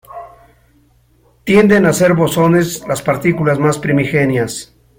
[1.43, 4.73] Tienden a ser bosones las partículas más primigenias.